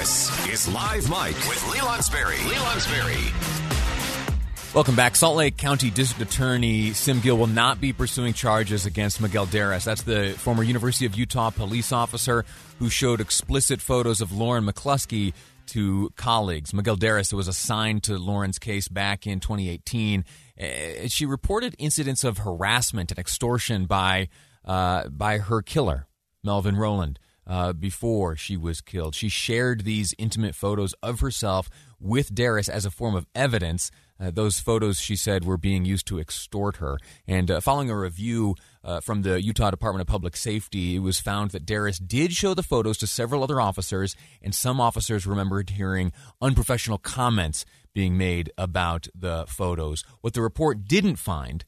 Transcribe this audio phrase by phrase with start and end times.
[0.00, 2.42] This is Live Mic with Lee Lonsberry.
[2.48, 4.74] Lee Lonsberry.
[4.74, 5.14] Welcome back.
[5.14, 9.84] Salt Lake County District Attorney Sim Gill will not be pursuing charges against Miguel Deras.
[9.84, 12.46] That's the former University of Utah police officer
[12.78, 15.34] who showed explicit photos of Lauren McCluskey
[15.66, 16.72] to colleagues.
[16.72, 20.24] Miguel Deras was assigned to Lauren's case back in 2018.
[20.58, 24.30] Uh, she reported incidents of harassment and extortion by
[24.64, 26.06] uh, by her killer,
[26.42, 27.18] Melvin Rowland.
[27.50, 32.86] Uh, before she was killed, she shared these intimate photos of herself with Deras as
[32.86, 33.90] a form of evidence.
[34.20, 36.96] Uh, those photos, she said, were being used to extort her.
[37.26, 41.18] And uh, following a review uh, from the Utah Department of Public Safety, it was
[41.18, 45.70] found that Deras did show the photos to several other officers, and some officers remembered
[45.70, 50.04] hearing unprofessional comments being made about the photos.
[50.20, 51.64] What the report didn't find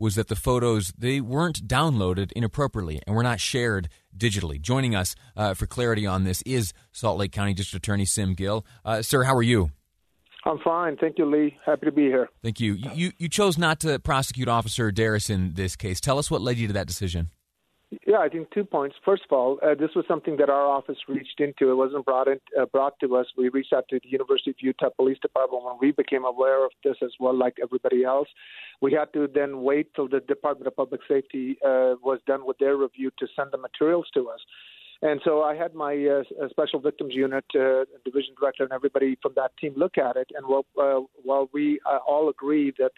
[0.00, 4.60] was that the photos they weren't downloaded inappropriately and were not shared digitally.
[4.60, 8.64] Joining us uh, for clarity on this is Salt Lake County District Attorney Sim Gill.
[8.84, 9.70] Uh, sir, how are you?
[10.46, 10.96] I'm fine.
[10.96, 11.58] Thank you, Lee.
[11.66, 12.30] Happy to be here.
[12.42, 12.72] Thank you.
[12.72, 16.00] You, you, you chose not to prosecute Officer Deras in this case.
[16.00, 17.28] Tell us what led you to that decision.
[18.10, 18.96] Yeah, I think two points.
[19.04, 21.70] First of all, uh, this was something that our office reached into.
[21.70, 23.26] It wasn't brought in, uh, brought to us.
[23.38, 26.72] We reached out to the University of Utah Police Department when we became aware of
[26.82, 28.26] this as well, like everybody else.
[28.80, 32.58] We had to then wait till the Department of Public Safety uh, was done with
[32.58, 34.40] their review to send the materials to us.
[35.02, 39.34] And so I had my uh, special victims unit, uh, division director, and everybody from
[39.36, 40.26] that team look at it.
[40.36, 42.90] And while, uh, while we uh, all agreed that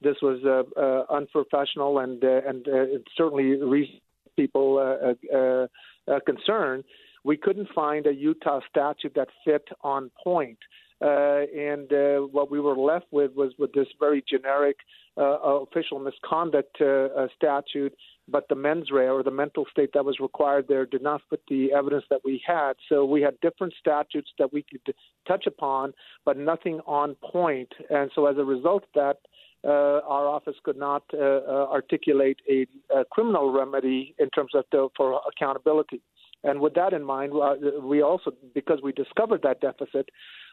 [0.00, 4.00] this was uh, uh, unprofessional and uh, and uh, certainly reasonable
[4.42, 5.66] people uh, uh,
[6.10, 6.82] uh, concern,
[7.24, 10.58] we couldn't find a Utah statute that fit on point.
[11.02, 14.76] Uh, and uh, what we were left with was with this very generic
[15.16, 17.94] uh, official misconduct uh, uh, statute,
[18.28, 21.42] but the mens rea or the mental state that was required there did not fit
[21.48, 22.74] the evidence that we had.
[22.88, 24.94] So we had different statutes that we could
[25.26, 25.94] touch upon,
[26.26, 27.72] but nothing on point.
[27.88, 32.38] And so as a result of that, uh, our office could not uh, uh, articulate
[32.48, 36.00] a, a, criminal remedy in terms of the, for accountability.
[36.42, 40.08] And with that in mind, uh, we also, because we discovered that deficit,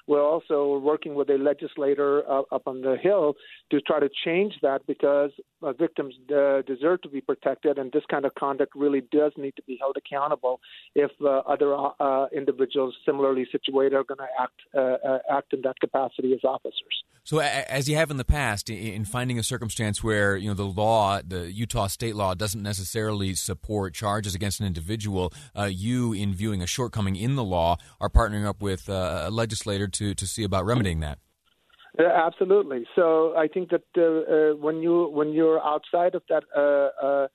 [0.08, 3.36] we're also working with a legislator uh, up on the Hill
[3.72, 5.32] to try to change that because
[5.62, 9.56] uh, victims uh, deserve to be protected, and this kind of conduct really does need
[9.56, 10.60] to be held accountable
[10.96, 15.80] if uh, other uh, individuals similarly situated are going to act uh, act in that
[15.80, 17.04] capacity as officers.
[17.24, 20.64] So, as you have in the past, in finding a circumstance where you know the
[20.64, 25.34] law, the Utah state law, doesn't necessarily support charges against an individual,
[25.68, 30.14] you, in viewing a shortcoming in the law, are partnering up with a legislator to
[30.14, 31.20] to see about remedying that.
[32.00, 32.86] Uh, absolutely.
[32.96, 37.28] So I think that uh, uh, when you when you're outside of that, uh, uh,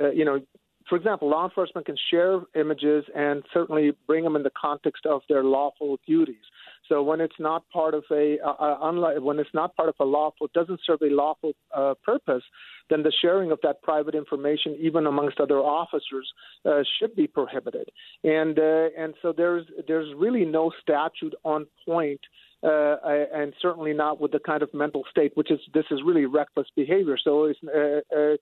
[0.00, 0.40] uh, you know,
[0.88, 5.20] for example, law enforcement can share images and certainly bring them in the context of
[5.28, 6.44] their lawful duties.
[6.88, 10.04] So when it's not part of a uh, unlike when it's not part of a
[10.04, 12.42] lawful doesn't serve a lawful uh, purpose,
[12.90, 16.30] then the sharing of that private information, even amongst other officers,
[16.64, 17.88] uh, should be prohibited.
[18.24, 22.20] And uh, and so there's there's really no statute on point
[22.62, 22.96] uh,
[23.34, 26.66] and certainly not with the kind of mental state, which is this is really reckless
[26.74, 27.16] behavior.
[27.22, 28.36] So uh, uh,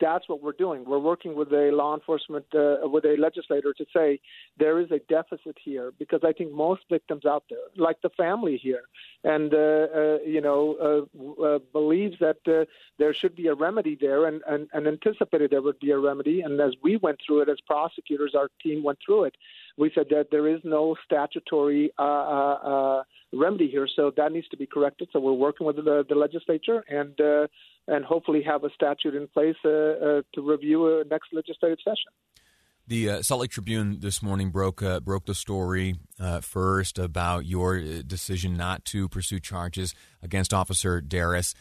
[0.00, 0.84] that's what we're doing.
[0.84, 4.20] We're working with a law enforcement, uh, with a legislator to say
[4.58, 8.58] there is a deficit here because I think most victims out there, like the family
[8.60, 8.82] here,
[9.22, 11.08] and uh, uh, you know,
[11.72, 12.66] believes that
[12.98, 16.40] there should be a remedy there, and, and, and anticipated there would be a remedy.
[16.40, 19.36] And as we went through it as prosecutors, our team went through it
[19.76, 24.48] we said that there is no statutory uh, uh, uh, remedy here, so that needs
[24.48, 25.08] to be corrected.
[25.12, 27.46] So we're working with the, the legislature and uh,
[27.86, 32.12] and hopefully have a statute in place uh, uh, to review a next legislative session.
[32.86, 35.94] The Salt Lake Tribune this morning broke broke the story
[36.42, 41.54] first about your decision not to pursue charges against Officer Deras.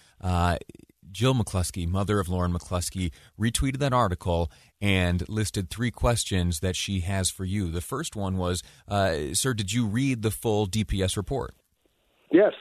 [1.13, 4.51] Jill McCluskey, mother of Lauren McCluskey, retweeted that article
[4.83, 7.71] and listed three questions that she has for you.
[7.71, 11.55] The first one was, uh, "Sir, did you read the full DPS report?"
[12.29, 12.53] Yes.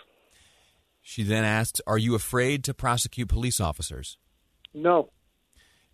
[1.03, 4.19] She then asked, "Are you afraid to prosecute police officers?"
[4.73, 5.11] No.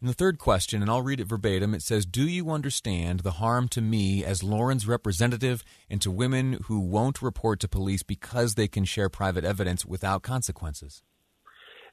[0.01, 3.33] And the third question, and I'll read it verbatim, it says, Do you understand the
[3.33, 8.55] harm to me as Lauren's representative and to women who won't report to police because
[8.55, 11.03] they can share private evidence without consequences?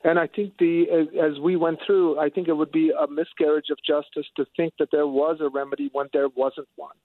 [0.05, 0.85] And I think the
[1.19, 4.73] as, we went through, I think it would be a miscarriage of justice to think
[4.77, 6.95] that there was a remedy when there wasn't one.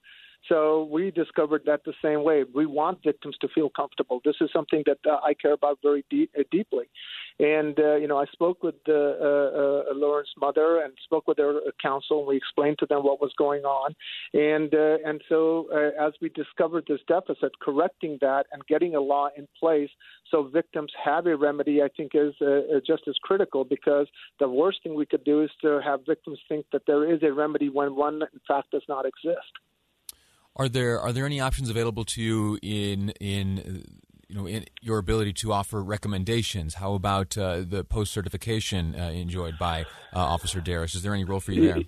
[0.48, 2.44] So we discovered that the same way.
[2.54, 4.20] We want victims to feel comfortable.
[4.24, 6.84] This is something that uh, I care about very uh, deeply.
[7.38, 11.60] And uh, you know, I spoke with uh, uh, Lauren's mother and spoke with their
[11.80, 13.94] counsel, and we explained to them what was going on.
[14.34, 19.00] And uh, and so, uh, as we discovered this deficit, correcting that and getting a
[19.00, 19.90] law in place
[20.30, 24.06] so victims have a remedy, I think is uh, just as critical because
[24.38, 27.32] the worst thing we could do is to have victims think that there is a
[27.32, 29.50] remedy when one, in fact, does not exist.
[30.60, 33.82] Are there are there any options available to you in in
[34.28, 36.74] you know in your ability to offer recommendations?
[36.74, 40.94] How about uh, the post certification uh, enjoyed by uh, Officer Deras?
[40.94, 41.82] Is there any role for you there?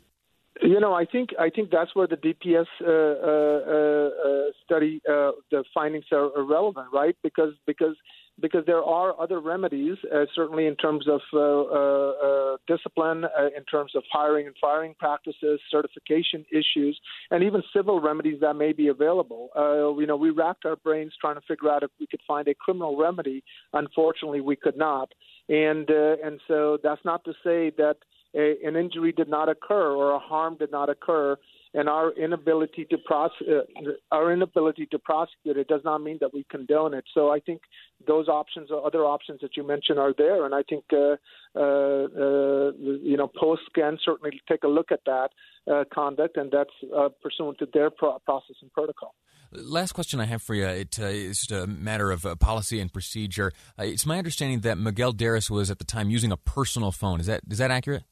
[0.63, 5.65] You know, I think I think that's where the DPS uh, uh, uh, study the
[5.75, 7.17] findings are relevant, right?
[7.23, 7.97] Because because
[8.41, 13.47] because there are other remedies, uh, certainly in terms of uh, uh, uh discipline, uh,
[13.57, 16.99] in terms of hiring and firing practices, certification issues,
[17.31, 19.51] and even civil remedies that may be available.
[19.57, 22.49] Uh, you know, we racked our brains trying to figure out if we could find
[22.49, 23.43] a criminal remedy.
[23.73, 25.13] Unfortunately, we could not,
[25.49, 27.97] and and so that's not to say that
[28.35, 31.37] a, an injury did not occur or a harm did not occur
[31.75, 33.63] and our inability to prose- uh,
[34.11, 37.05] our inability to prosecute it does not mean that we condone it.
[37.15, 37.63] So I think
[38.07, 41.17] those options or other options that you mentioned are there, and I think uh,
[41.57, 45.31] uh, uh you know post can certainly take a look at that
[45.71, 49.15] uh, conduct, and that's uh, pursuant to their pro- process and protocol.
[49.55, 50.67] Last question I have for you.
[50.67, 53.53] It is a matter of policy and procedure.
[53.79, 57.21] it's my understanding that Miguel Deras was at the time using a personal phone.
[57.21, 58.05] Is that is that accurate?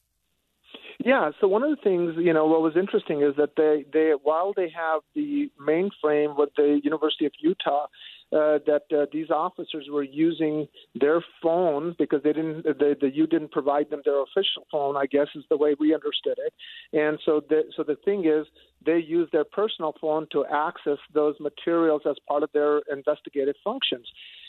[1.05, 1.31] Yeah.
[1.41, 4.52] So one of the things, you know, what was interesting is that they, they while
[4.55, 7.87] they have the mainframe with the University of Utah,
[8.32, 13.26] uh, that uh, these officers were using their phone because they didn't, the, the U
[13.26, 14.97] didn't provide them their official phone.
[14.97, 16.52] I guess is the way we understood it.
[16.93, 18.46] And so, the, so the thing is,
[18.85, 24.06] they use their personal phone to access those materials as part of their investigative functions.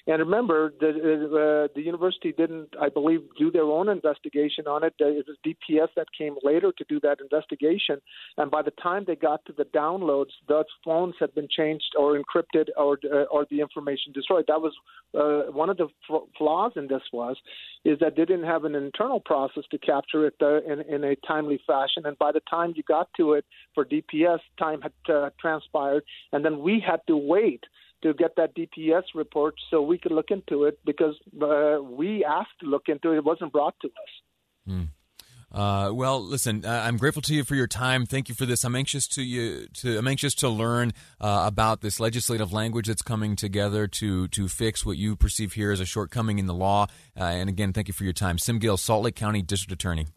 [0.07, 4.95] And remember, the uh, the university didn't, I believe, do their own investigation on it.
[4.97, 8.01] It was DPS that came later to do that investigation.
[8.37, 12.19] And by the time they got to the downloads, those phones had been changed or
[12.19, 14.45] encrypted, or uh, or the information destroyed.
[14.47, 14.73] That was
[15.13, 15.87] uh, one of the
[16.35, 17.37] flaws in this was
[17.85, 21.15] is that they didn't have an internal process to capture it uh, in in a
[21.27, 22.05] timely fashion.
[22.05, 23.45] And by the time you got to it
[23.75, 24.20] for DPS,
[24.57, 27.63] time had uh, transpired, and then we had to wait
[28.03, 32.59] to get that DPS report so we could look into it because uh, we asked
[32.61, 33.17] to look into it.
[33.17, 34.69] It wasn't brought to us.
[34.69, 34.87] Mm.
[35.51, 38.05] Uh, well, listen, uh, I'm grateful to you for your time.
[38.05, 38.63] Thank you for this.
[38.63, 43.01] I'm anxious to you to I'm anxious to learn uh, about this legislative language that's
[43.01, 46.87] coming together to to fix what you perceive here as a shortcoming in the law.
[47.19, 50.07] Uh, and again, thank you for your time, Sim Gill, Salt Lake County District Attorney.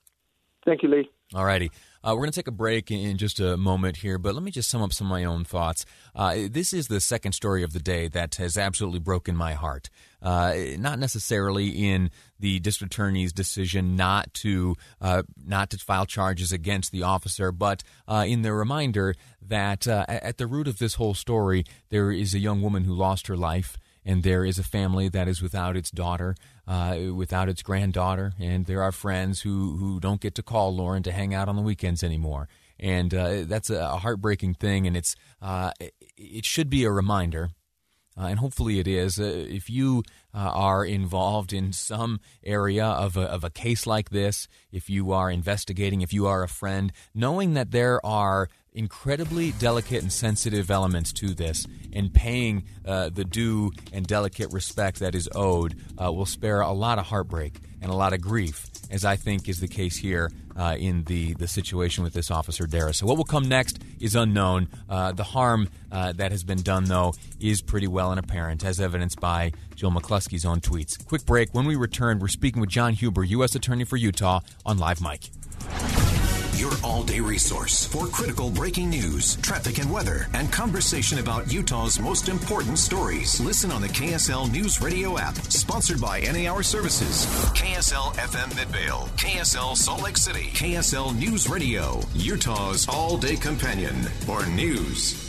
[0.65, 1.11] Thank you, Lee.
[1.35, 1.71] All righty.
[2.05, 4.51] Uh, we're going to take a break in just a moment here, but let me
[4.51, 5.87] just sum up some of my own thoughts.
[6.15, 9.89] Uh, this is the second story of the day that has absolutely broken my heart.
[10.21, 16.53] Uh, not necessarily in the district attorney's decision not to uh, not to file charges
[16.53, 20.95] against the officer, but uh, in the reminder that uh, at the root of this
[20.95, 24.63] whole story, there is a young woman who lost her life and there is a
[24.63, 29.77] family that is without its daughter, uh, without its granddaughter, and there are friends who,
[29.77, 32.49] who don't get to call Lauren to hang out on the weekends anymore.
[32.79, 35.71] And uh, that's a heartbreaking thing, and it's uh,
[36.17, 37.51] it should be a reminder
[38.17, 39.19] uh, and hopefully it is.
[39.19, 40.03] Uh, if you
[40.33, 45.13] uh, are involved in some area of a, of a case like this, if you
[45.13, 50.71] are investigating, if you are a friend, knowing that there are incredibly delicate and sensitive
[50.71, 56.13] elements to this, and paying uh, the due and delicate respect that is owed uh,
[56.13, 59.61] will spare a lot of heartbreak and a lot of grief, as I think is
[59.61, 62.97] the case here uh, in the, the situation with this officer, Deras.
[62.97, 64.69] So, what will come next is unknown.
[64.89, 68.81] Uh, the harm uh, that has been done, though, is pretty well and apparent, as
[68.81, 71.05] evidenced by Jill McCluskey's own tweets.
[71.07, 71.53] Quick break.
[71.53, 73.55] When we return, we're speaking with John Huber, U.S.
[73.55, 75.31] Attorney for Utah, on Live Mic.
[76.59, 81.99] Your all day resource for critical breaking news, traffic and weather, and conversation about Utah's
[81.99, 83.41] most important stories.
[83.41, 89.09] Listen on the KSL News Radio app, sponsored by NA Hour Services, KSL FM Midvale,
[89.17, 93.95] KSL Salt Lake City, KSL News Radio, Utah's all day companion
[94.27, 95.25] for news.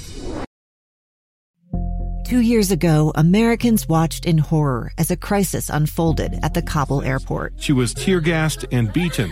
[2.25, 7.53] Two years ago, Americans watched in horror as a crisis unfolded at the Kabul airport.
[7.58, 9.32] She was tear gassed and beaten.